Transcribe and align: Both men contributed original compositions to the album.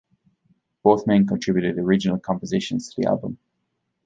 Both 0.81 1.05
men 1.05 1.27
contributed 1.27 1.77
original 1.77 2.17
compositions 2.17 2.89
to 2.91 3.01
the 3.01 3.07
album. 3.07 3.37